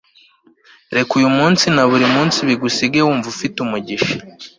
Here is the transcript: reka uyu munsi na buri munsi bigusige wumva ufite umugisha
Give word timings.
reka 0.95 1.11
uyu 1.19 1.29
munsi 1.37 1.65
na 1.75 1.83
buri 1.89 2.05
munsi 2.15 2.37
bigusige 2.47 2.97
wumva 3.07 3.27
ufite 3.33 3.57
umugisha 3.65 4.13